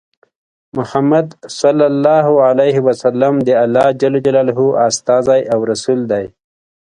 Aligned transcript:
محمد 0.77 1.27
ص 1.57 1.59
د 1.77 1.79
الله 3.63 3.85
ج 3.99 4.03
استازی 4.91 5.41
او 5.53 5.59
رسول 5.71 5.99
دی. 6.11 6.25